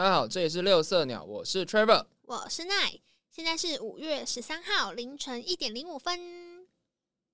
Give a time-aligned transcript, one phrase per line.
[0.00, 2.06] 大家好，这里是六色鸟，我是 Trevor。
[2.22, 2.98] 我是奈，
[3.30, 6.66] 现在是五月十三号凌晨一点零五分。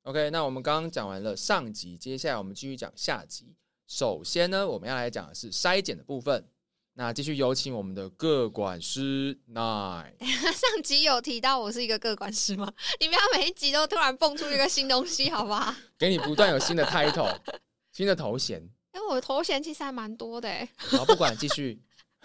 [0.02, 3.54] OK，那我们刚刚讲完了上集，接下来我们继续讲下集。
[3.86, 6.44] 首先呢，我们要来讲的是筛检的部分。
[6.94, 10.12] 那继续有请我们的各管师奈。
[10.18, 12.68] 上集有提到我是一个各管师吗？
[12.98, 15.72] 你不要每一集都突然蹦出一个新东西，好不好？
[15.96, 17.38] 给你不断有新的 title、
[17.92, 18.60] 新的头衔。
[18.92, 21.78] 因为我的头衔其实还蛮多的欸，好，不管继续，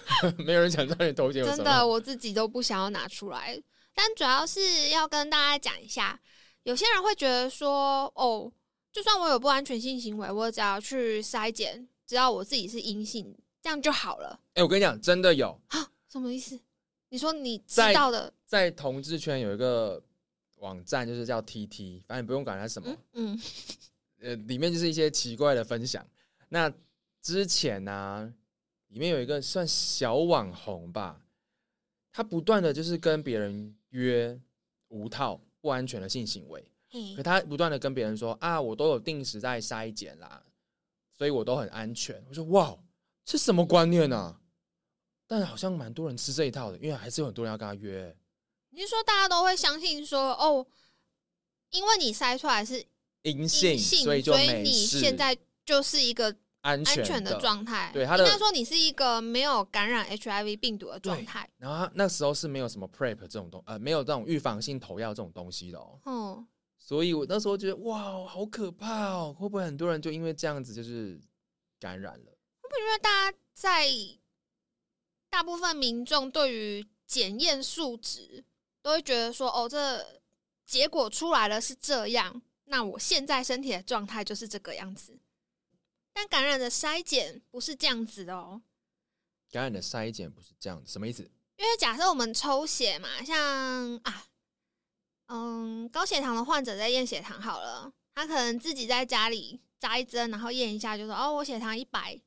[0.44, 1.58] 没有人想知道你头衔有什么。
[1.58, 3.62] 真的，我自己都不想要拿出来。
[3.94, 6.20] 但主要是要跟大家讲一下，
[6.64, 8.52] 有些人会觉得说，哦，
[8.92, 14.40] 就算我有不安全性行为，我只要去筛检，只要我自己是阴性，这样就好了。
[14.54, 16.60] 哎、我跟你讲，真的有啊，什么意思？
[17.10, 20.02] 你说你知道的，在同志圈有一个
[20.60, 22.90] 网站，就是叫 TT，反正你不用管它什么。
[23.14, 23.42] 嗯嗯，
[24.22, 26.06] 呃，里面就是一些奇怪的分享。
[26.48, 26.72] 那
[27.22, 28.34] 之前呢、
[28.92, 31.22] 里面有一个算小网红吧，
[32.12, 34.40] 他不断的就是跟别人约
[34.90, 36.64] 无套不安全的性行为，
[37.16, 40.44] 可他不断的跟别人说啊，我都有定时在筛检啦，
[41.14, 42.22] 所以我都很安全。
[42.28, 42.78] 我说哇，
[43.24, 44.42] 这什么观念啊？
[45.26, 48.14] 但好像蛮多人吃这一套的，因为还是有很多人要跟他约。
[48.72, 50.68] 你是说大家都会相信说，哦，
[51.70, 52.86] 因为你筛出来是
[53.22, 57.92] 阴性，所以就没你事，现在就是一个安全安全的状态。
[57.94, 61.50] 对他的应该说你是一个没有感染 HIV 病毒的状态。
[61.58, 66.00] 然后他那时候是没有什么 prep 这种东，呃，没有这种预防性投药这种东西的哦。
[66.06, 69.36] 嗯，所以我那时候觉得哇，好可怕哦！
[69.38, 71.20] 会不会很多人就因为这样子就是
[71.80, 72.26] 感染了？
[72.62, 73.88] 会不会因为大家在
[75.30, 78.44] 大部分民众对于检验数值
[78.82, 80.06] 都会觉得说，哦，这
[80.66, 85.18] 结果出来了是这样，那我现在身体的状态就是这个样子。
[86.14, 88.62] 但感染的筛检不是这样子的哦。
[89.50, 91.24] 感染的筛检不是这样子，什么意思？
[91.58, 94.26] 因为假设我们抽血嘛，像啊，
[95.28, 102.20] 嗯，高血糖的患者在验血糖好了，他可能自己在家里扎一针，然后验一下，就说哦，我血糖一百，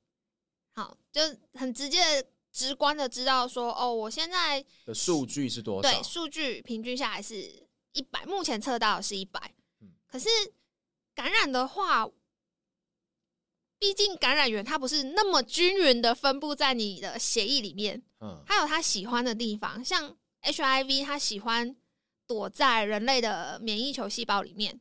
[0.75, 1.21] 好，就
[1.55, 6.03] 很直接、直观的知道说哦，我现在的数据是多少对？
[6.03, 10.29] 数据平均下来是一百，目前测到的是一百、嗯可是
[11.15, 12.09] 感染的话。
[13.85, 21.77] 毕竟感染源它不是那么均匀的分布在你的血液里面，嗯，它有它喜欢的地方，像 HIV，它喜欢
[22.27, 24.81] 躲在人类的免疫球细胞里面。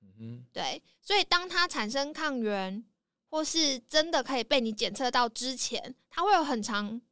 [0.00, 2.84] 嗯哼，对，所以当它产生抗原，
[3.30, 7.02] 或是真的可以被你检测到之前，它会有很长，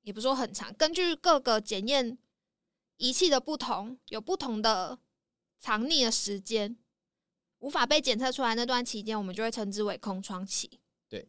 [0.00, 2.16] 也不说很长，根据各个检验
[2.96, 4.98] 仪器的不同，有不同的
[5.58, 6.78] 藏匿的时间。
[7.58, 10.70] 无法被检测出来那段期间，我们就会称之为空窗期。
[11.08, 11.26] 对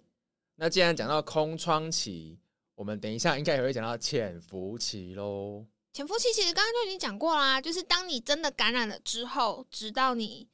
[0.55, 2.39] 那既然讲到空窗期，
[2.75, 5.65] 我们等一下应该也会讲到潜伏期喽。
[5.91, 10.47] 潜伏期其实刚刚就已经讲过啦，就是当你真的感染了之后，直到你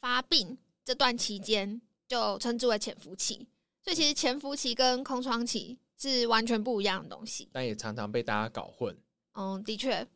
[0.00, 3.46] 发病这段期间，就称之为潜伏期。
[3.82, 7.48] 所以其实潜伏期跟空窗期是完全不一样的东西。
[7.52, 8.96] 但也常常被大家搞混。
[9.34, 10.06] 嗯，的确，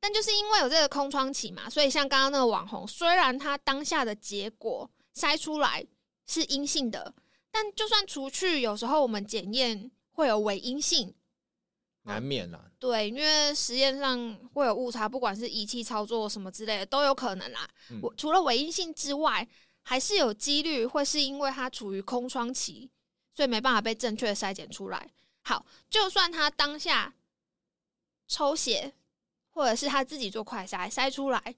[0.00, 5.86] 但就是因为有这个空窗期嘛，所以像刚刚那个网红，虽然他当下的结果筛出来
[6.26, 7.14] 是阴性的，
[7.50, 11.14] 但就算除去，有时候我们检验会有伪阴性，
[12.04, 17.68] 难免啦，对，因为实验上会有误差，不管是仪器操作什么之类的都有可能啦。
[17.90, 19.46] 嗯我除了伪阴性之外，
[19.82, 22.90] 还是有几率会是因为它处于空窗期，
[23.34, 25.10] 所以没办法被正确的筛检出来。
[25.42, 27.14] 好，就算他当下
[28.28, 28.94] 抽血，
[29.52, 31.54] 或者是他自己做快筛筛出来，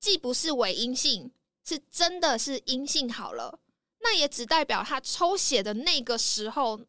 [0.00, 1.30] 既不是伪阴性，
[1.64, 3.58] 是真的是阴性好了，
[4.00, 6.80] 那也只代表他抽血的那个时候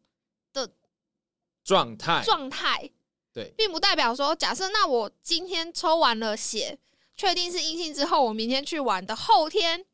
[0.51, 0.69] 的
[1.63, 2.89] 状态状态，
[3.33, 6.77] 对并不代表说，假设那我今天抽完了血，
[7.15, 9.85] 确定是阴性之后，我明天去玩的后天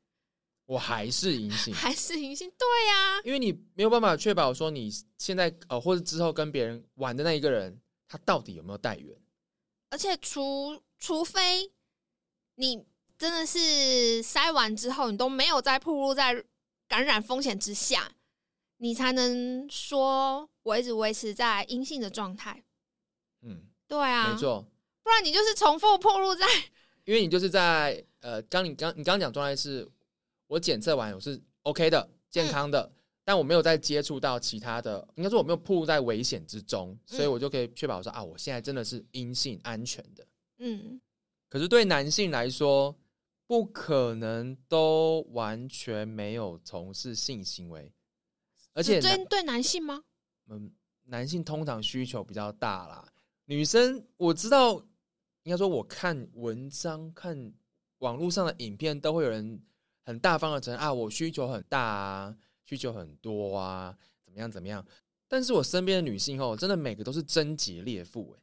[0.66, 7.78] 我还是阴性，还是阴性，对呀、因为你没有办法确保说你现在呃或者之后跟别人玩的那一个人，
[8.08, 9.21] 他到底有没有带源。
[9.92, 11.72] 而且除除非
[12.56, 12.86] 你
[13.18, 16.44] 真的是筛完之后，你都没有再暴露在
[16.88, 18.12] 感染风险之下，
[18.78, 22.64] 你才能说我一直维持在阴性的状态。
[23.42, 24.66] 嗯，对啊，没，错，
[25.04, 26.46] 不然你就是重复暴露在
[27.06, 29.88] 因为你就是在呃，刚你刚你刚刚讲状态是，
[30.48, 32.92] 我检测完我是 OK 的、健康的，
[33.24, 40.26] 但我没有再接触到其他的，应该说我没有暴露在危险之中，所以我就可以确保说啊，我现在真的是阴性安全的。
[40.58, 41.00] 嗯，
[41.50, 42.96] 可是对男性来说，
[43.48, 47.92] 不可能都完全没有从事性行为，
[48.74, 50.04] 而且针对男性吗？
[50.48, 50.72] 嗯，
[51.04, 53.08] 男性通常需求比较大啦，
[53.46, 54.76] 女生我知道，
[55.44, 57.54] 应该说我看文章、看
[58.00, 59.62] 网络上的影片，都会有人
[60.06, 62.38] 很大方的承认啊，我需求很大啊，
[62.72, 64.86] 需求很多啊，怎么样怎么样。
[65.28, 68.42] 但是我身边的女性哦，真的每个都是贞洁烈妇，哎，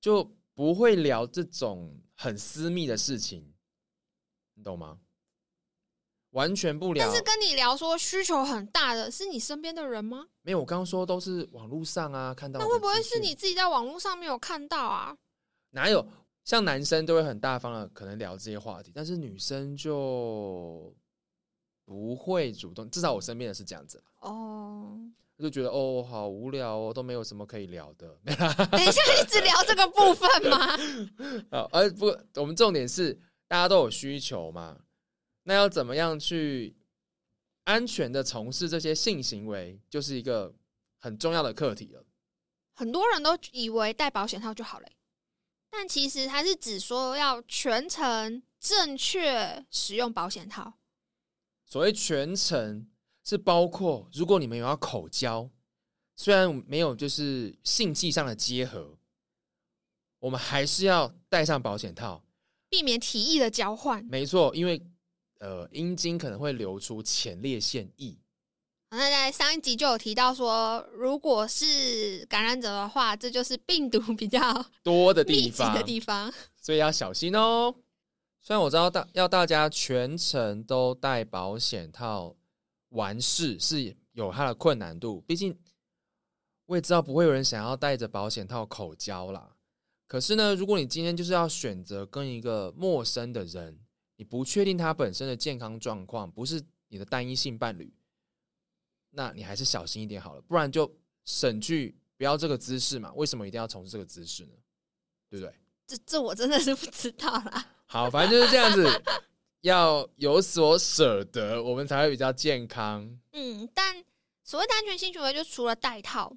[0.00, 0.22] 就
[0.54, 3.52] 不会聊这种很私密的事情，
[4.54, 5.00] 你懂吗？
[6.30, 7.04] 完全不聊。
[7.04, 10.28] 但是跟你聊说需求很大的是你身边的人吗？
[10.42, 15.16] 没有，我刚刚说都是网络上啊看到的那会不会是你自己在网络上没有看到啊？
[15.70, 16.06] 哪有
[16.44, 20.94] 像男生都会很大方的可能聊这些话题，但是女生就
[21.84, 24.98] 不会主动，至少我身边的是这样子啦，哦，
[25.36, 28.18] 我就觉得哦好无聊哦，都没有什么可以聊的。
[28.70, 30.76] 等一下一直聊这个部分吗？
[31.50, 33.12] 啊，而不，我们重点是
[33.46, 34.78] 大家都有需求嘛，
[35.42, 36.74] 那要怎么样去
[37.64, 40.54] 安全的从事这些性行为，就是一个
[41.00, 42.04] 很重要的课题了。
[42.72, 44.96] 很多人都以为戴保险套就好了欸、
[45.70, 50.72] 但其实它是只说要全程正确使用保险套。
[51.74, 52.86] 所谓全程
[53.24, 55.50] 是包括，如果你们有要口交，
[56.14, 58.96] 虽然没有就是性技上的结合，
[60.20, 62.22] 我们还是要戴上保险套。
[62.68, 64.04] 避免体液的交换。
[64.04, 64.80] 没错，因为
[65.40, 68.16] 呃阴茎可能会流出前列腺液。
[68.90, 76.32] 那在上一集就有提到说，如果是感染者的话，这就是病毒比较多的地密集方，的地方。
[76.56, 77.74] 所以要小心哦。
[78.46, 82.36] 虽然我知道大要大家全程都戴保险套
[82.90, 85.58] 完事是有它的困难度，毕竟
[86.66, 89.56] 我也知道不会有人想要戴着保险套口交啦。
[90.06, 93.80] 可是呢，如果你今天就是要选择跟一个陌生的人，
[94.16, 97.90] 你不确定他本身的健康状况，不是你的单一性伴侣，
[99.08, 100.94] 那你还是小心一点好了，不然就
[101.24, 103.10] 省去不要这个姿势嘛。
[103.14, 104.52] 为什么一定要从事这个姿势呢？
[105.30, 105.54] 对不对？
[105.86, 107.66] 这这我真的是不知道啦。
[107.86, 109.02] 好，反正就是这样子，
[109.60, 113.08] 要有所舍得，我们才会比较健康。
[113.32, 114.04] 嗯，但
[114.42, 116.36] 所谓的安全性行为，就除了戴套、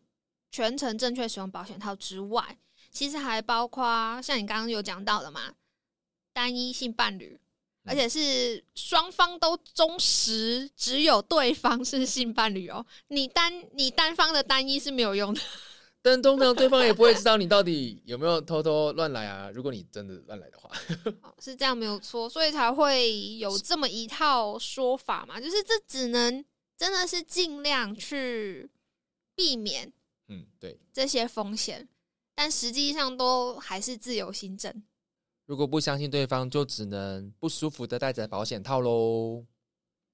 [0.52, 2.58] 全程正确使用保险套之外，
[2.92, 5.54] 其实还包括像你刚刚有讲到的嘛，
[6.34, 7.40] 单一性伴侣，
[7.86, 12.86] 而且是双方都忠实，只有对方是性伴侣哦。
[13.08, 15.42] 你单你单方的单一是没有用的。
[16.10, 19.52] 但通常对方也不会知道你到底有没有偷偷乱来啊。
[19.54, 20.72] 如果你真的乱来的话，
[21.22, 26.44] 哦是这样没有错，所以才会有这么一套说法嘛，就是这只能
[26.78, 28.70] 真的是尽量去
[29.36, 29.92] 避免
[30.30, 30.80] 嗯，对。
[30.94, 31.88] 这些风险，
[32.34, 34.84] 但实际上都还是自由行政。
[35.46, 39.46] 如果不相信对方，就只能不舒服的戴着保险套喽。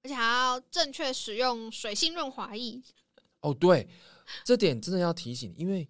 [0.02, 2.82] 而且还要正确使用水性润滑液。
[3.40, 3.88] 哦，对，
[4.44, 5.88] 这点真的要提醒，因为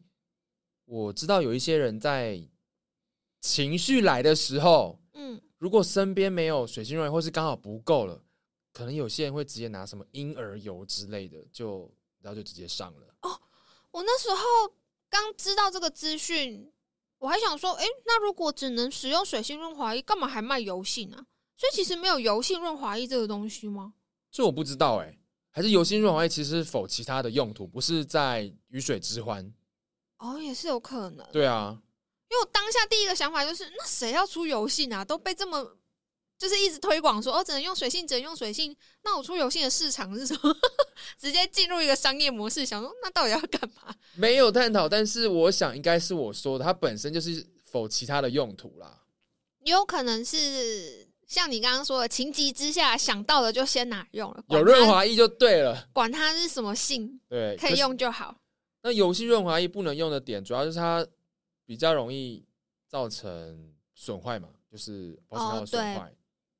[0.84, 2.40] 我知道有一些人在
[3.40, 8.22] 情绪来的时候，嗯，如果身边没有水性润滑液，或是刚好不够了，
[8.72, 13.14] 可能有些人会直接拿什么婴儿油之类的，就然后就直接上了。
[13.22, 13.40] 哦
[13.90, 14.74] 我那时候
[15.08, 16.72] 刚知道这个资讯，
[17.18, 21.26] 我还想说，诶，那如果只能使用水性润滑液，干嘛还卖油性啊？
[21.56, 23.94] 所以其实没有油性润滑液这个东西吗？
[24.32, 25.16] 这我不知道哎、
[25.56, 29.54] 还是油性润滑液其实是否其他的用途，不是在鱼水之欢。
[30.18, 31.24] 哦，也是有可能。
[31.30, 31.80] 对啊，
[32.28, 35.04] 因为我当下第一个想法就是，那谁要出油性啊？
[35.04, 35.76] 都被这么
[36.36, 38.76] 就是一直推广说，哦，只能用水性，只能用水性。
[39.04, 40.52] 那我出油性的市场是什么？
[41.16, 43.94] 直接进入一个商业模式，想说那到底要干嘛？
[44.14, 49.02] 没有探讨，但是我想应该是我说的，它本身就是否其他的用途啦。
[49.60, 58.36] 也有可能是像你刚刚说的，情急之下想到的就先拿用了，有润滑液就对了，管它是什么性，对，可以用就好。
[58.82, 61.06] 那油性润滑液不能用的点，主要就是它
[61.64, 62.44] 比较容易
[62.86, 66.14] 造成损坏嘛，就是保险套的损坏、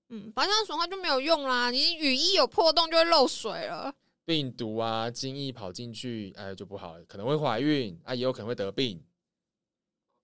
[0.08, 3.94] 嗯，保险套损坏就没有用啦，你雨衣有破洞就会漏水了。
[4.24, 9.04] 病毒啊、精液跑进去，哎就不好了，可能会怀孕啊，也有可能会得病。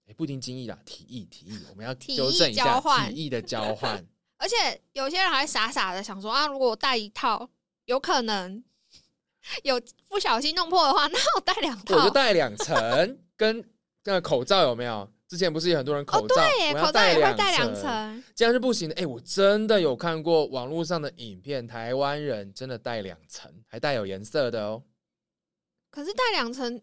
[0.09, 4.03] 哎，不一定精液啦，体液体液，我们要体纠正一下体液的交换。
[4.41, 7.49] 而且有些人还傻傻的想说啊，如果我带一套，
[7.85, 8.65] 有可能
[9.63, 11.97] 有不小心弄破的话， 那我带两套。
[11.97, 12.75] 我就戴两层，
[13.37, 13.63] 跟
[14.05, 15.07] 那个口罩有没有？
[15.29, 18.25] 之前不是有很多人口罩，哦对耶，口罩也会两戴两，层。
[18.35, 18.95] 这样是不行的。
[18.97, 24.83] 哎、我真的有看过网络上的影片，台湾人真的戴两层，还带有颜色的哦。
[25.91, 26.83] 可是戴两层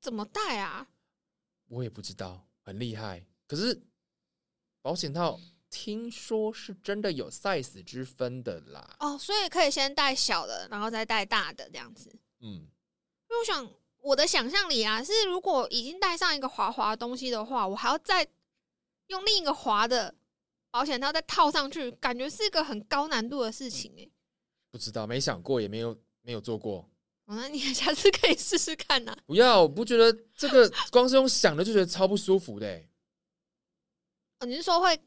[0.00, 0.86] 怎么戴啊？
[1.68, 3.22] 我也不知道，很厉害。
[3.46, 3.82] 可是
[4.80, 5.38] 保险套
[5.72, 8.94] 听说是真的有 size 之分的啦。
[9.00, 12.14] 哦，所以可以先带小的，然后再带大的这样子。
[12.40, 12.68] 嗯，
[13.28, 13.68] 因为我想，
[14.00, 18.28] 我的想象里啊，是如果已经带上一个滑滑的东西的话，我还要再
[19.06, 20.14] 用另一个滑的
[20.70, 24.06] 保险套再套上去，感觉是一个很高难度的事情哎、
[24.70, 26.88] 不知道，没想过，也没有没有做过。
[27.24, 32.90] 哦那你下次可以试试看呐、 不要，我不觉得这个光是用想的就觉得超不舒服的、欸。
[34.40, 35.00] 哦，你是说会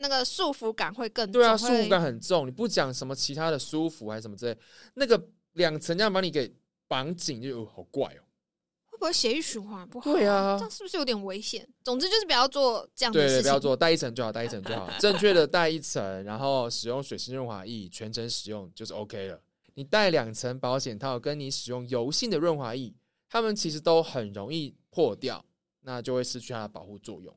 [0.00, 2.46] 那个束缚感会更对啊，束缚感很重。
[2.46, 4.58] 你不讲什么其他的舒服还是什么之类，
[4.94, 6.52] 那个两层这样把你给
[6.88, 8.22] 绑紧，就、哦好怪哦。
[8.90, 10.12] 会不会血液循环不好？
[10.12, 11.66] 对啊这样是不是有点危险？
[11.84, 13.42] 总之就是不要做这样的事情。
[13.42, 19.40] 不要做，带一层就好，带一层就好， 正确的带一层，然后使用水性润滑液，全程使用就是 OK 了。
[19.74, 22.94] 你带两层保险套，跟你使用油性的润滑液，
[23.28, 25.44] 它们其实都很容易破掉，
[25.82, 27.34] 那就会失去它的保护作用。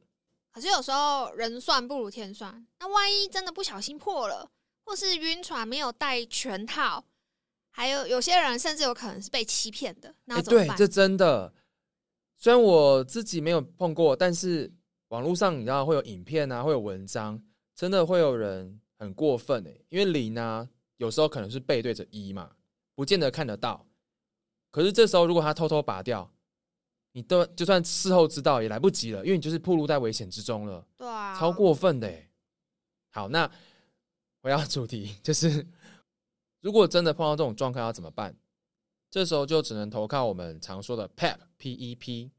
[0.54, 4.52] 可是有时候人算不如天算，那万一真的不小心破了，
[4.86, 7.04] 或是晕船没有带全套，
[7.72, 11.54] 还有有些人甚至有可能是被欺骗的，那怎么办？，对这真的。
[12.38, 14.72] 虽然我自己没有碰过，但是
[15.08, 17.42] 网络上你知道会有影片啊，会有文章，
[17.74, 22.52] 真的会有人很过分哎、因为零呢、有时候可能是背对着一嘛，
[22.94, 23.88] 不见得看得到。
[24.70, 26.33] 可是这时候如果他偷偷拔掉，
[27.14, 30.86] 你都就算事后知道也来不及了，因为你就是暴露在危险之中了。
[30.98, 32.30] 对啊，超过分的欸。
[33.12, 33.50] 好，那
[34.42, 35.66] 回到主题，就是
[36.60, 38.36] 如果真的碰到这种状况要怎么办？
[39.10, 42.32] 这时候就只能投靠我们常说的 PEP PEP。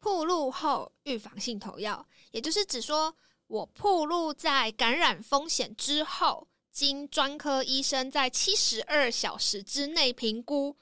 [0.00, 3.14] 暴露后预防性投药，也就是指说
[3.46, 10.76] 我暴露在感染风险之后，经专科医生在七十二小时之内评估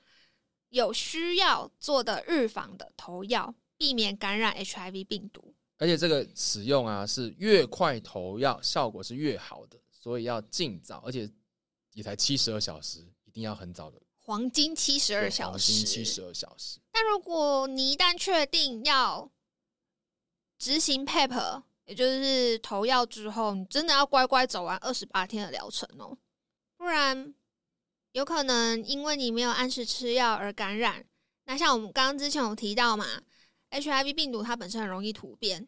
[0.74, 5.54] 有需要做的预防的投药，避免感染 HIV 病毒。
[5.78, 11.30] 而且这个使用啊，是越快投药效果是越好的，所以要尽早，而且
[11.92, 16.80] 也才七十二小时，一定要很早的，黄金七十二小时黄金，七十二小时。
[16.90, 19.30] 但如果你一旦确定要
[20.58, 26.18] 执行 PEP，也就是投药之后，你真的要乖乖走完二十八天的疗程哦，
[26.76, 27.32] 不然
[28.14, 31.04] 有可能因为你没有按时吃药而感染。
[31.46, 33.04] 那像我们刚刚之前有提到嘛
[33.70, 35.66] ，HIV 病毒它本身很容易突变，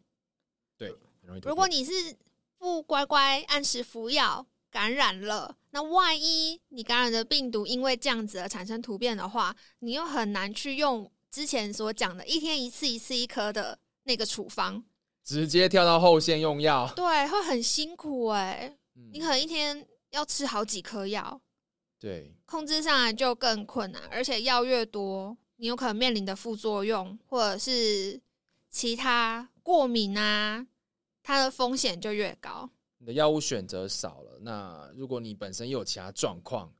[0.77, 1.49] 对，很容易突变。
[1.49, 2.15] 如果你是
[2.57, 14.81] 不乖乖按时服药，感染了，那万一你感染的病毒因为这样子而产生突变的话，你又很难去用之前所讲的一天一次、一次一颗的那个处方，
[15.21, 21.39] 直接跳到后线用药，对，会很辛苦哎、嗯你可能一天要吃好几颗药，
[21.99, 28.21] 对控制上来就更困难，而且药越多，你有可能面临的副作用或者是
[28.69, 30.67] 其他过敏啊，
[31.23, 32.69] 它的风险就越高。
[32.99, 36.73] 你的药物选择少了，那如果你本身又有其他状况，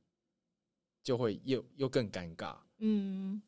[1.02, 2.56] 就会又又更尴尬。
[2.78, 3.42] 嗯，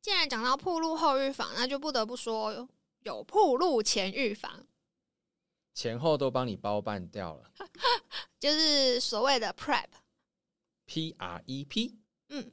[0.00, 2.68] 既然讲到铺路后预防，那就不得不说
[3.00, 4.66] 有铺路前预防，
[5.74, 7.50] 前后都帮你包办掉了
[8.38, 9.86] 就是所谓的 PrEP，
[10.90, 12.50] ，P R E P，嗯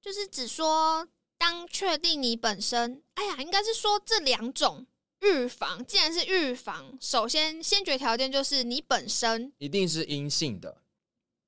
[0.00, 4.86] 就是只说当确定你本身，哎呀，应该是说这两种
[5.20, 10.80] 预防，既然是预防，首先先决条件就是你本身，一定是阴性的，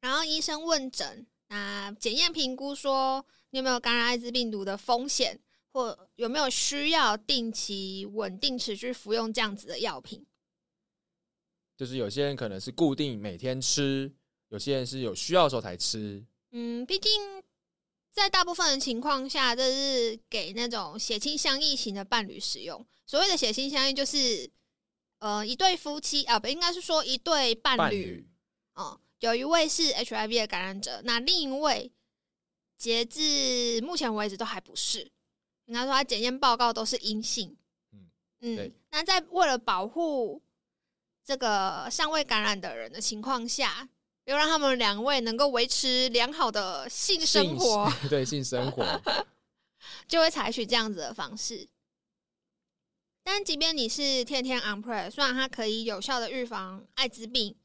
[0.03, 5.41] 然后医生问诊，那检验评估说你有没有感染艾滋病毒的风险，
[5.73, 10.27] 或有没有需要定期稳定持续服用这样子的药品。
[11.75, 14.15] 就是有些人可能是固定每天吃，
[14.53, 16.23] 有些人是有需要的时候才吃。
[16.51, 17.11] 嗯，毕竟
[18.11, 22.87] 在大部分的情况下，这是给那种血亲相异型的伴侣使用。
[23.07, 24.49] 所谓的血亲相异，就是
[25.21, 28.29] 呃一对夫妻啊，不应该是说一对伴侣，
[28.75, 31.91] 哦、有一位是 HIV 的感染者，那另一位
[32.77, 35.11] 截至目前为止都还不是，
[35.65, 37.57] 应该说他检验报告都是阴性。
[37.93, 40.43] 嗯嗯，那在为了保护
[41.25, 43.89] 这个尚未感染的人的情况下，
[44.25, 48.85] 又让他们两位能够维持良好的性生性活， 对性生活，
[50.07, 51.69] 就会采取这样子的方式。
[53.25, 57.57] 但即便你是天天 on pre，虽然它可以有效的预防艾滋病，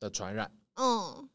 [0.00, 1.28] 的传染，嗯，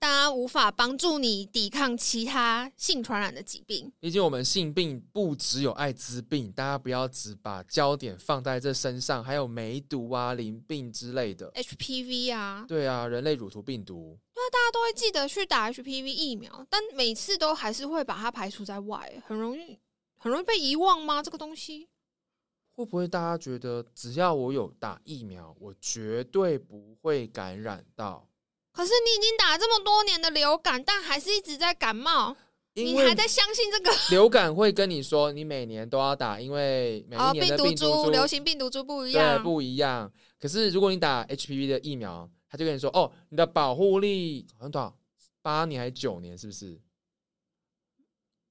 [0.00, 3.92] 但它无法帮助你抵抗其他性传染的疾病。
[4.00, 11.52] 毕竟我们性病不只有艾滋病，大家不要只把焦点放在这身上，还有梅毒啊、淋病之类的。
[11.52, 19.78] HPV 啊，对啊，人类乳头病毒，大家都会记得去打 HPV 疫苗，但每次都还是会把它排除在外，很容易
[20.16, 21.22] 很容易被遗忘吗？
[21.22, 21.90] 这个东西？
[22.72, 28.29] 会不会大家觉得只要我有打疫苗，我绝对不会感染到？
[28.72, 32.36] 可是你已经打了这么多年的流感，但还是一直在感冒，
[32.74, 33.90] 你还在相信这个？
[34.10, 40.10] 流感会跟你说，你每年都要打，因为每年的毒病毒株流行病毒株不一对样，不一样。
[40.38, 44.96] 可是如果你打 HPV 的疫苗，他就跟你说，哦，你的保护力好像多少
[45.42, 46.80] 八年还是九年，是不是？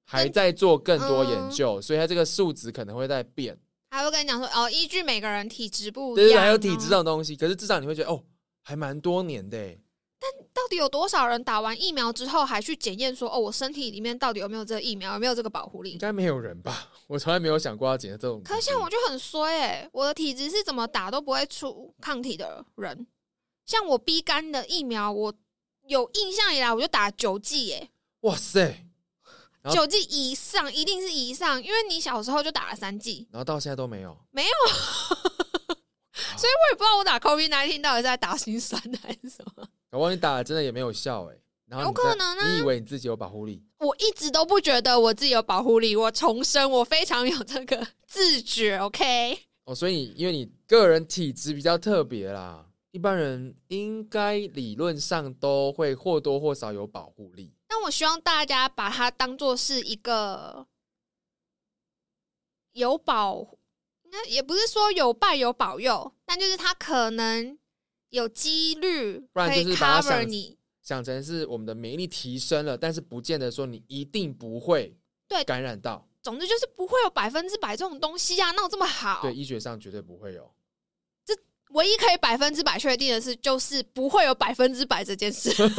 [0.05, 3.57] 还在做更多嗯研究，所以它这个数值可能会在变。
[3.91, 8.23] 还会跟你讲说哦，依据每个人体质不一对对，样，还有体质这哦种东西，可是至少你会觉得，哦，
[8.63, 9.77] 还蛮多年的
[10.69, 15.91] 底有多少人打完疫苗之后还去检验说，哦，我身体里面到底有没有这个疫苗，有没有这个保护力？
[15.91, 16.89] 应该没有人吧？
[17.07, 18.41] 我从来没有想过要检验这种。
[18.43, 23.07] 可是像我就很衰哎、我的体质是怎么打都不会出抗体的人。
[23.65, 25.33] 像我 B 肝的疫苗，我
[25.88, 27.89] 有印象以来我就打九剂哎，
[28.21, 28.85] 哇塞，
[29.71, 34.17] 九剂以上一定是以上，因为你小时候就打了三剂，然后到现在都没有，
[36.38, 39.67] 所以我也不知道我打 COVID 1 9到底是在打心酸的还是什么。
[39.89, 41.36] 搞不好你打了真的也没有效哎。
[41.65, 48.77] 然后有可能啊你以为你自己有保护力，我一直都不觉得我自己有保护力，我重申，我非常有这个自觉。
[48.79, 57.53] OK，哦，所以你因为你个人体质比较特别啦，一般人应该理论上都会或多或少有保护力。
[57.67, 60.65] 但我希望大家把它当做是一个
[62.72, 63.48] 有保，
[64.05, 67.60] 那也不是说有拜有保佑，但就是它可能
[68.09, 70.57] 有几率不然就是把它 cover 想你。
[70.81, 74.97] 想成是我们的免疫力提升了，但是不见得说你一定不会
[75.27, 76.07] 对感染到。
[76.23, 79.21] 总之就是不会有百分之百这种东西啊，哪有这么好？
[79.21, 80.51] 对，医学上绝对不会有。
[81.23, 81.33] 这
[81.69, 85.69] 唯一可以百分之百确定的是，就是不会有百分之百这件事， 超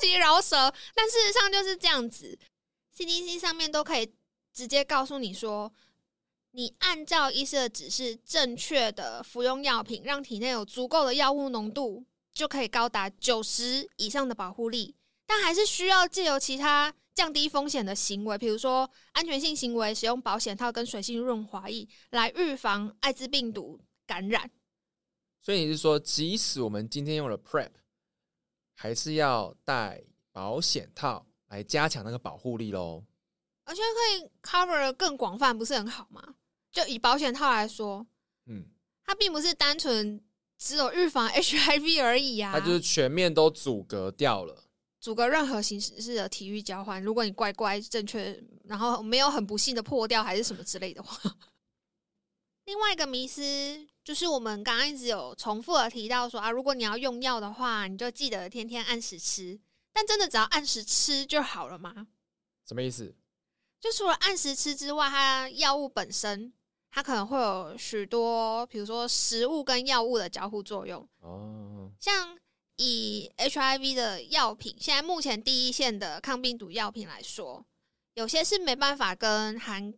[0.00, 0.56] 级饶舌。
[0.92, 2.36] 但事实上就是这样子
[2.96, 4.12] ，CDC 上面都可以
[4.52, 5.72] 直接告诉你说，
[6.56, 14.96] 你按照医师的指示，正确的服用药品，让体内有足够的药物浓度，就可以高达九十以上的保护力。
[15.26, 24.50] 但还是需要借由其他降低风险的行为，比如说安全性行为，使用保险套跟水性润滑液来预防艾滋病毒感染。
[25.42, 27.68] 所以你是说，即使我们今天用了 Prep，
[28.74, 33.04] 还是要戴保险套来加强那个保护力喽？
[33.64, 36.22] 而且可以 cover 的更广泛，不是很好吗？
[36.76, 38.06] 就以保险套来说，
[38.44, 38.66] 嗯，
[39.02, 40.22] 它并不是单纯
[40.58, 44.64] 只有预防 HIV 而已啊，它就是全面都阻隔掉了。
[45.00, 47.02] 阻隔任何形式的体育交换。
[47.02, 51.18] 如果你乖乖正确，然后没有很不幸的破掉还是什么之类的话，
[52.66, 53.42] 另外一个迷思
[54.04, 59.58] 就是我们刚刚一直有重复的提到说啊，如果你要用药的话，你就记得天天按时吃。
[59.94, 62.06] 但真的只要按时吃就好了吗？
[62.68, 63.14] 什么意思？
[63.80, 66.52] 就除了按时吃之外，它药物本身
[66.96, 71.06] 它可能会有许多，比如说食物跟药物的交互作用。
[71.20, 72.34] 哦，像
[72.76, 77.62] 以 HIV 的药品，现在目前第一线的抗病毒药品来说，
[78.14, 79.92] 有些是没办法跟含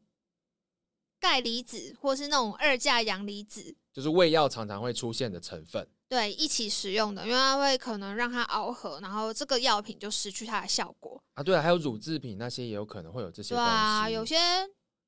[1.20, 5.88] 钙离子或是那种二价阳离子就是胃药常常会出现的成分。
[6.08, 11.22] 对一起使用的，因为它会可能让它螯合，然后这个药品就失去它的效果。
[11.34, 14.36] 啊，对啊，还有乳制品那些也有可能会有这些对啊，有些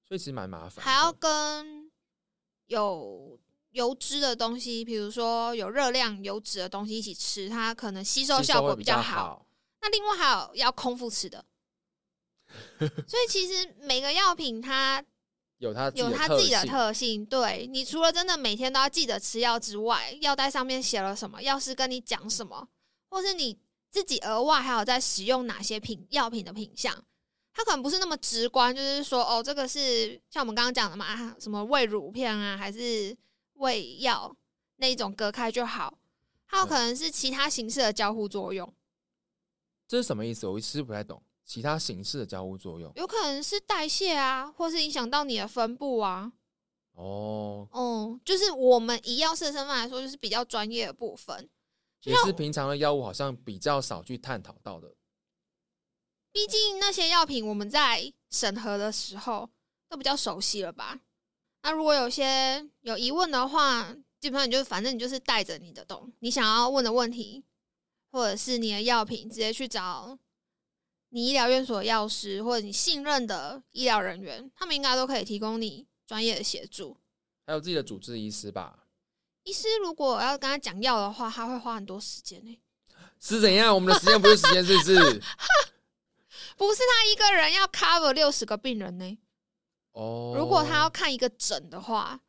[0.07, 0.83] 所以其实蛮麻烦的。
[0.83, 1.80] 还要跟
[2.71, 3.37] 有
[3.73, 9.45] 油脂的东西，比如说有热量、油脂的东西一起吃，它可能吸收效果比较好。
[9.81, 11.45] 那另外还有要空腹吃的，
[12.79, 15.05] 所以其实每个药品它
[15.59, 17.27] 有 它有它自己的特性。
[17.27, 22.69] 对你除了真的每天都要记得吃药之外，药袋上面写了什么，药师跟你讲什么，
[23.09, 23.59] 或是你
[23.91, 27.05] 自己额外还有在使用哪些品药品的品相，
[27.53, 33.17] 它可能不是那么直观，就是说哦，这个是像我们刚刚讲的嘛，啊什么胃乳片啊，还是
[33.55, 34.35] 胃药
[34.77, 35.99] 那一种隔开就好。
[36.47, 38.75] 还有可能是其他形式的交互作用，
[39.87, 40.47] 这是什么意思？
[40.47, 41.23] 我一直不太懂。
[41.45, 46.33] 其他形式的交互作用有可能是代谢啊，或是影响到你的分布啊。
[46.93, 51.49] 哦，哦，就是我们以药师的身份来说，就是比较专业的部分。
[52.03, 54.95] 也是平常的药物好像比较少去探讨到的。
[56.33, 59.49] 毕竟那些药品我们在审核的时候
[59.89, 61.01] 都比较熟悉了吧？
[61.63, 67.43] 那如果有些有疑问的话，基本上你就反正你就是带着你的东，你想要问的问题，
[68.11, 70.19] 或者是你的药品，直接去找
[71.09, 76.97] 你医疗院所的药师或者你信任的医疗人员，他们应该都可以提供你专业的协助。
[77.47, 78.87] 还有自己的主治医师吧？
[79.43, 82.61] 医师如果要跟他讲药的话，他会花很多时间呢、
[83.19, 83.75] 是怎样？
[83.75, 85.23] 我们的时间不是时间，是不是？
[86.61, 89.19] 不是他一个人要 cover 六十个病人呢、
[89.93, 92.21] 哦，如果他要看一个诊的话，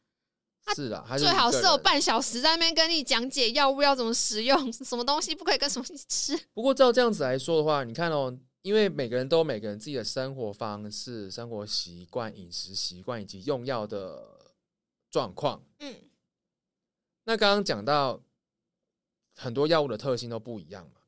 [0.63, 1.51] 他是的，他最好。
[1.51, 6.45] 是有半小时在那边跟你讲解药物要怎么使用， 什么东西不可以跟什么东西吃。
[6.53, 14.23] 不过照这样子来说的话，你看哦，因为每个人都有每个人自己的生活方式、生活习惯、饮食习惯以及用药的
[15.09, 15.61] 状况。
[15.79, 15.93] 嗯，
[17.25, 18.23] 那刚刚讲到
[19.35, 21.00] 很多药物的特性都不一样嘛。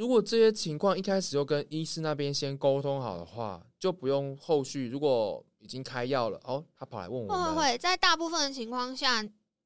[0.00, 9.22] 如果这些情况一开始就跟医师那边先沟通好的话，就不用后续如果已经开药了，哦，他跑来问我，会会会，在大部分的情况下，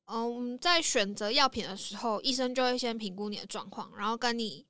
[0.06, 4.66] 嗯，在选择药品的时候，医生就会先评估你的状况，然后跟你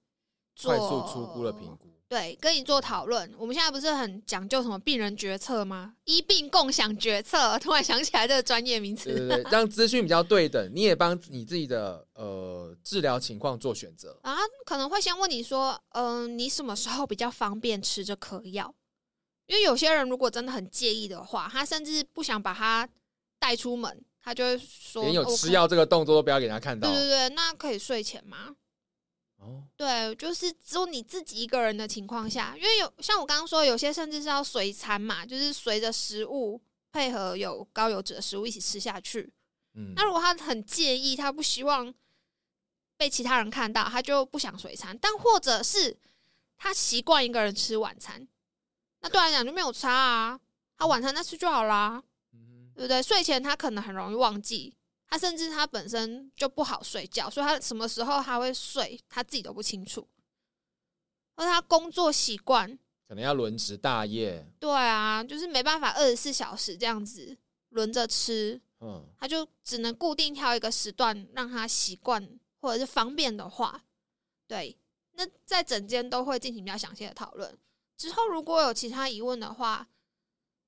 [0.55, 1.89] 做快速出估的评估。
[2.07, 3.33] 对，跟你做讨论。
[3.37, 5.95] 我们现在不是很讲究什么病人决策吗？
[6.05, 9.07] 医病共享决策，突然想起来这个专业名词。
[9.07, 14.17] 对对对， 让资讯比较对等，你也帮你自己的呃治疗情况做选择。
[14.23, 18.73] 啊，可能会先问你说，嗯、你什么时候比较方便吃这颗药？
[19.47, 22.89] 因为有些人如果真的很介意的话，他甚至不想把它
[23.41, 26.89] 带出门，他就会说，连有哦吃药这个动作都不要给人家看到。
[26.89, 28.55] 对对对，那可以睡前吗？
[29.45, 39.33] 哦，对，就是只有你自己一个人的情况下，因为有像我刚刚说，有些甚至是要随餐嘛，就是随着食物配合有高油脂的食物一起吃下去。
[39.75, 41.93] 嗯，那如果他很介意，他不希望
[42.97, 44.97] 被其他人看到，他就不想随餐。
[44.99, 45.99] 但或者是
[46.57, 48.27] 他习惯一个人吃晚餐，
[49.01, 50.41] 那对他来讲就没有差啊，
[50.79, 52.03] 他晚餐再吃就好啦，
[52.33, 53.03] 嗯对不对？
[53.03, 54.73] 睡前他可能很容易忘记，
[55.15, 60.09] 他甚至他本身就不好睡觉，所以他什么时候他会睡，他自己都不清楚。
[61.37, 64.45] 而他工作习惯，可能要轮值大夜。
[64.59, 73.85] 对啊，就是没办法二十四小时这样子轮着吃，嗯，他就只能固定挑一个时段让他习惯或者是方便的话，
[74.49, 74.77] 对，
[75.13, 77.57] 那在整间都会进行比较详细的讨论。
[77.97, 79.87] 之后如果有其他疑问的话，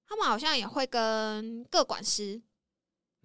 [0.06, 2.40] 他们好像也会跟各管师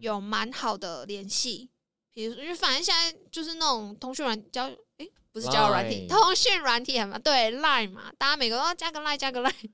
[0.01, 1.69] 有蛮好的联系。
[2.13, 4.65] 比如，因为反正现在就是那种通讯软交，
[4.97, 9.71] 诶、不是交友软体通讯软体嘛，对，Line 嘛，大家每个都要加个 Line，加个 Line。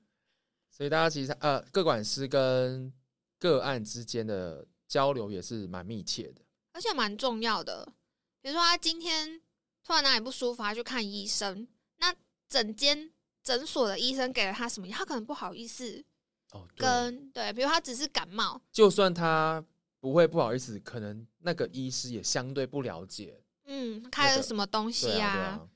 [0.70, 2.92] 所以大家其实呃，各管师跟
[3.40, 6.42] 个案之间的交流也是蛮密切的。
[6.72, 7.92] 而且蛮重要的。
[8.40, 9.40] 比如说，他今天
[9.82, 12.14] 突然哪里不舒服，他去看医生，那
[12.48, 13.10] 整间
[13.42, 16.04] 诊所的医生给了他什么，他可能不好意思
[16.52, 19.64] 哦，对，跟对，比如他只是感冒，就算他
[20.00, 23.40] 不会不好意思，可能那个医师也相对不了解。
[23.66, 25.68] 嗯，开了什么东西呀、啊，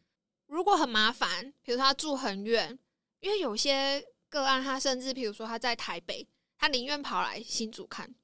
[0.47, 2.79] 如果很麻烦，比如说他住很远，
[3.21, 6.27] 因为有些个案他甚至，比如说他在台北，
[6.59, 8.15] 他宁愿跑来新竹看。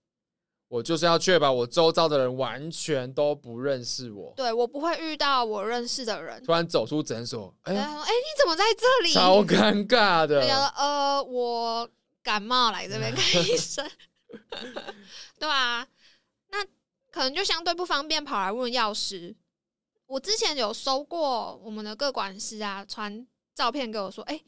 [0.68, 4.34] 我就是要确保我周遭的人完全都不认识我。
[4.36, 9.10] 对我不会遇到我认识的人，突然走出诊所，哎哎、你怎么在这里？
[9.10, 10.40] 超尴尬的。
[10.76, 11.88] 呃，我
[12.22, 13.90] 感冒来这边 看医生，
[15.38, 15.86] 对啊，
[16.48, 16.64] 那
[17.10, 19.34] 可能就相对不方便跑来问药师。
[20.06, 24.42] 我之前有收过我们的各管师啊传照片给我说，哎、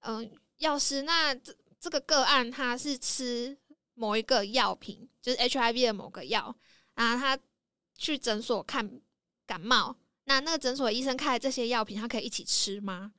[0.00, 3.56] 嗯、药师，那这这个个案他是吃
[3.94, 6.56] 某一个药品，就是 HIV 的某个药，
[6.94, 7.38] 然后他
[7.94, 9.00] 去诊所看
[9.46, 13.12] 感冒，那那个诊所医生开的这些药品，他可以一起吃吗？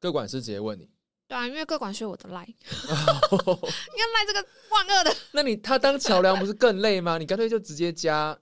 [0.00, 0.90] 各管师直接问你，
[1.26, 2.54] 对啊，因为各管是我的 line，你
[2.86, 7.16] 看赖这个万恶的，那你他当桥梁不是更累吗？
[7.16, 8.38] 你干脆就直接加，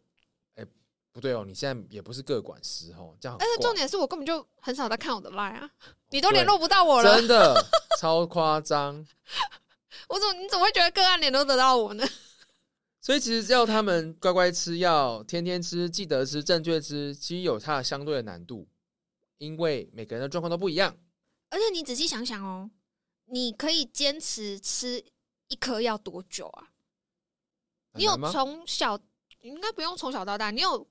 [0.57, 0.67] 哎、
[1.13, 5.71] 不对哦，你现在也不是各管师哦，这样而且重点是我根本就很少在看我的 line 啊，
[6.11, 7.65] 你都联络不到我了，真的
[8.01, 9.07] 超夸张。
[10.09, 12.05] 我怎么你怎么会觉得个案联络得到我呢？
[13.01, 18.67] 所以其实要他们乖乖吃药，天天吃，记得吃，正确吃，其实有它的相对的难度，
[19.39, 20.97] 因为每个人的状况都不一样。
[21.53, 22.71] 而且你仔细想想哦，
[23.27, 25.05] 你可以坚持吃
[25.49, 26.73] 一颗要多久啊？
[27.93, 28.17] 你有？
[28.33, 28.99] 从小
[29.41, 30.89] 应该不用从小到大，你有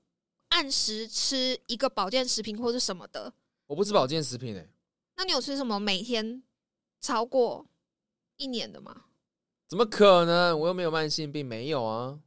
[0.50, 3.34] 按时吃一个保健食品或者什么的？
[3.66, 4.68] 我不吃保健食品诶、欸
[5.16, 6.42] 那你有吃什么每天
[7.00, 7.66] 超过
[8.36, 9.06] 一年的吗？
[9.68, 10.58] 怎么可能？
[10.58, 12.20] 我又没有慢性病，没有啊。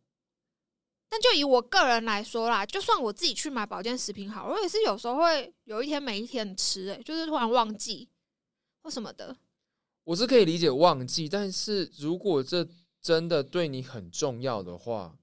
[1.08, 8.10] 但就以我个人来说啦，就算我自己去买保健食品好，我也是有时候会有一天没一天吃、欸，就是突然忘记
[8.86, 9.36] 或什么的。
[10.04, 12.68] 我是可以理解忘记，但是如果这
[13.02, 15.18] 真的对你很重要的话，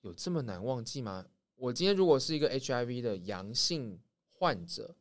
[0.00, 1.24] 有这么难忘记吗？
[1.54, 4.00] 我今天如果是一个 HIV 的阳性
[4.32, 4.96] 患者，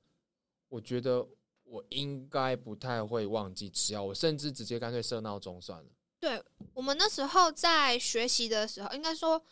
[0.70, 1.28] 我觉得
[1.64, 5.90] 我应该不太会忘记吃药，我甚至直接干脆设闹钟算了。
[6.20, 6.40] 对
[6.76, 9.44] 我们那时候在学习的时候，应该说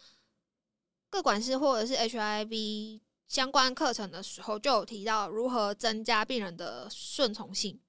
[1.10, 2.99] 各管事或者是 HIV
[3.30, 7.80] 相关课程的时候，就有提到如何增加病人的顺从性，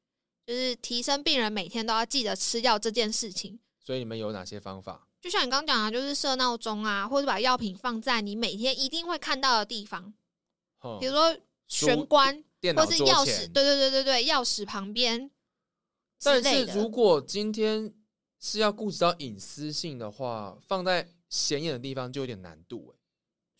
[0.46, 3.58] 就是提升病人每天都要记得吃药这件事情。
[3.80, 5.08] 所以你们有哪些方法？
[5.20, 10.12] 就像你刚刚讲的，就是设闹钟啊，或者把药品放在你每天一定会看到的地方，
[10.78, 11.34] 哼比如说
[11.66, 12.44] 玄关
[12.76, 13.52] 或是钥匙，前。
[13.52, 15.30] 对对对对对，钥匙旁边
[16.22, 16.66] 但是。
[16.66, 17.92] 如果今天
[18.38, 22.98] 是要顾及到隐私性的话，放在显眼的地方就有点难度哎。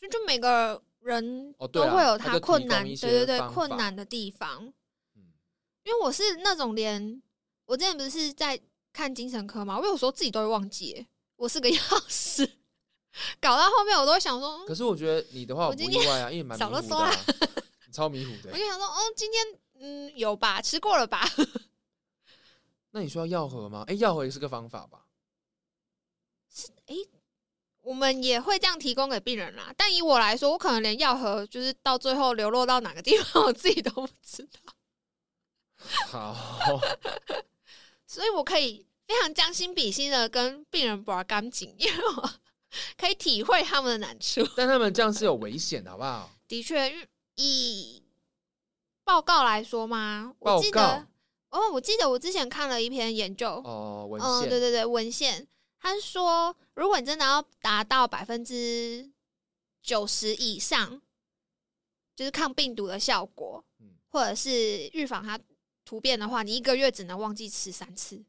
[0.02, 4.66] 就就每个人都会有他困难，对对对，困难的地方。
[4.66, 4.72] 嗯
[5.82, 7.22] 因为我是那种连
[7.64, 8.60] 我之前不是在
[8.92, 12.48] 看精神科嘛，我有时候自己都会忘记我是个 钥匙，
[13.40, 17.10] 搞到后面我都会想说，可是我觉得你的话我今天意外啊，因为蛮 迷少了糊 的、啊，
[17.86, 18.56] 你超迷糊的我。
[18.58, 19.42] 就想说，哦，今天
[19.80, 21.26] 嗯有吧，吃过了吧？
[22.90, 23.84] 那你需要药盒吗？
[23.88, 25.06] 哎、药盒也是个方法吧？
[27.82, 29.72] 我们也会这样提供给病人啦。
[29.76, 34.72] 但以我来说，我可能连药盒就是到最后流落到哪个地方， 我自己都不知道，
[36.08, 36.80] 好，
[38.06, 42.30] 所以我可以非常将心比心的跟病人把干净，因为我
[42.98, 44.46] 可以体会他们的难处。
[44.56, 46.30] 但他们这样是有危险的，好不好？
[46.46, 48.02] 的确，以
[49.04, 51.06] 报告来说嘛，我报告记得
[51.50, 55.46] 哦，我记得我之前看了一篇研究，哦，文嗯，献、对对对，文献，
[55.80, 59.10] 他是说，如果你真的要达到百分之
[59.82, 61.00] 九十以上，
[62.14, 65.40] 就是抗病毒的效果，嗯或者是预防它
[65.84, 68.22] 突变的话，你一个月只能忘记吃三次。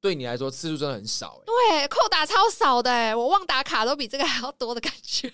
[0.00, 1.44] 对你来说次数真的很少哎。
[1.44, 5.32] 对，扣打超少的哎，我忘打卡都比这个还要多的感觉。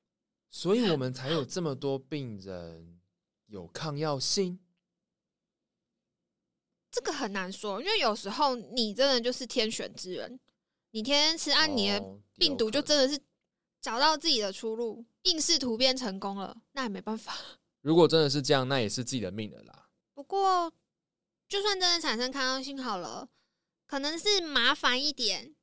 [0.50, 2.98] 所以我们才有这么多病人
[3.46, 4.58] 有抗药性。
[6.96, 10.40] 这个很难说，因为有时候你真的就是天选之人，
[10.92, 13.20] 你天天吃，按、你的哦病毒就真的是
[13.82, 17.36] 找到自己的出路，硬是突变成功了，那也没办法。
[17.82, 19.90] 如果真的是这样，那也是自己的命了啦。
[20.14, 20.72] 不过，
[21.46, 23.28] 就算真的产生抗药性好了，
[23.86, 25.54] 可能是麻烦一点，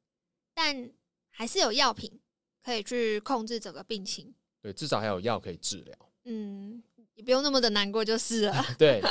[0.53, 0.91] 但
[1.31, 2.21] 还是有药品
[2.63, 4.35] 可以去控制整个病情。
[4.61, 6.11] 对，至少还有药可以治疗。
[6.25, 6.83] 嗯，
[7.23, 8.65] 也不用那么的难过就是了。
[8.77, 9.01] 对，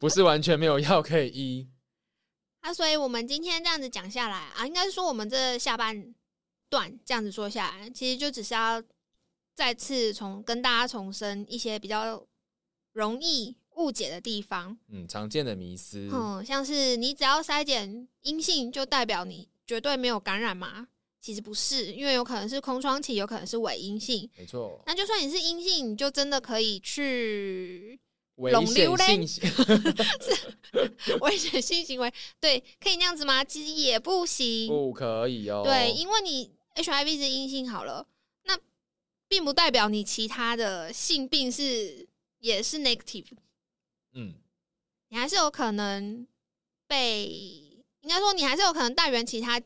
[0.00, 1.68] 不是完全没有药可以医。
[2.62, 6.12] 啊，所以我们今天这样子讲下来啊，应该是说我们这下半
[6.68, 8.82] 段这样子说下来，其实就只是要
[9.54, 12.26] 再次重跟大家重申一些比较
[12.92, 14.76] 容易误解的地方。
[14.88, 16.08] 嗯，常见的迷思。
[16.12, 20.88] 嗯，像是你只要筛检阴性，就代表你绝对没有感染吗？
[21.20, 24.28] 其实不是，因为有可能是空窗期，有可能是伪阴性。
[24.38, 28.00] 没错，那就算你是阴性，你就真的可以去
[28.36, 29.42] 危龙溜嘞险性
[31.20, 33.44] 危险性行为，对，可以那样子吗？
[33.44, 34.68] 其实也不行。
[34.68, 35.62] 不可以哦。
[35.62, 38.06] 对，因为你 HIV 是阴性好了，
[38.44, 38.58] 那
[39.28, 43.26] 并不代表你其他的性病是也是 negative，
[44.14, 44.32] 嗯，
[45.10, 46.26] 你还是有可能
[46.86, 47.26] 被，
[48.00, 49.60] 应该说你还是有可能带源其他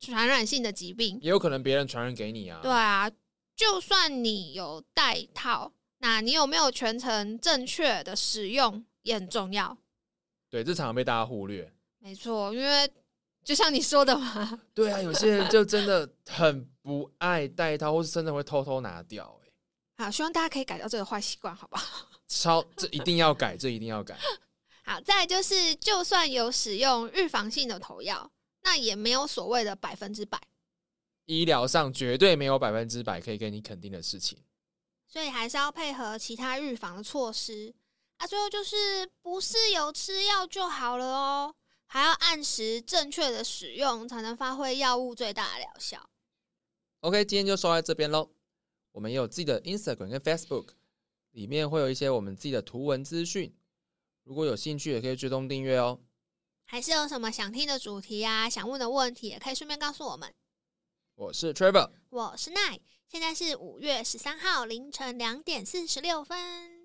[0.00, 1.18] 传染性的疾病。
[1.22, 2.60] 也有可能别人传染给你啊。
[2.62, 3.10] 对啊，
[3.56, 9.76] 就算你有戴套，那你有没有全程正确的使用也很重要。
[10.50, 11.72] 对，这常常被大家忽略。
[11.98, 12.90] 没错，因为
[13.44, 20.04] 就像你说的嘛， 对啊，有些人就真的很不爱戴套，或是真的会偷偷拿掉、欸。
[20.04, 22.06] 好，希望大家可以改掉这个坏习惯，好不好？
[22.28, 24.16] 超，这一定要改，这一定要改。
[24.84, 28.30] 好，再来就是，就算有使用预防性的头药，
[28.68, 30.38] 那也没有所谓的百分之百，
[31.24, 34.44] 医疗上绝对没有百分之百可以给你肯定的事情。
[35.06, 37.74] 所以还是要配合其他预防的措施。
[38.18, 41.54] 啊，最后就是不是有吃药就好了哦，
[41.86, 46.10] 还要按时正确的使用，才能发挥药物最大的疗效。
[47.00, 48.28] OK，今天就说到这边喽。
[48.92, 50.72] 我们也有自己的 Instagram 跟 Facebook，
[51.30, 53.56] 里面会有一些我们自己的图文资讯。
[54.24, 55.98] 如果有兴趣，也可以追踪订阅哦。
[56.70, 60.34] 还是有什么想听的主题啊，想问的问题，也可以顺便告诉我们。
[61.14, 62.78] 我是 Trevor，我是奈，
[63.10, 66.77] 现在是五月十三号凌晨两点四十六分。